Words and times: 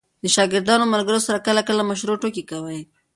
د 0.23 0.25
شاګردانو 0.35 0.83
او 0.85 0.91
ملګرو 0.93 1.19
سره 1.27 1.39
کله– 1.45 1.61
کله 1.67 1.83
مشروع 1.89 2.17
ټوکي 2.21 2.43
کوئ! 2.51 2.79